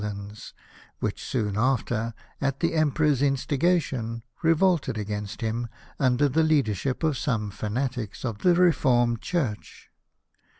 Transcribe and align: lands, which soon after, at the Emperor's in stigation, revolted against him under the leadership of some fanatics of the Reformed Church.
lands, 0.01 0.55
which 0.97 1.23
soon 1.23 1.55
after, 1.55 2.15
at 2.41 2.59
the 2.59 2.73
Emperor's 2.73 3.21
in 3.21 3.35
stigation, 3.37 4.23
revolted 4.41 4.97
against 4.97 5.41
him 5.41 5.67
under 5.99 6.27
the 6.27 6.41
leadership 6.41 7.03
of 7.03 7.15
some 7.15 7.51
fanatics 7.51 8.25
of 8.25 8.39
the 8.39 8.55
Reformed 8.55 9.21
Church. 9.21 9.91